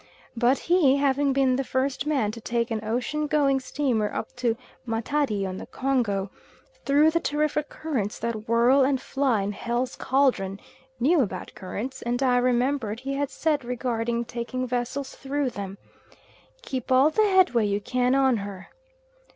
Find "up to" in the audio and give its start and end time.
4.11-4.57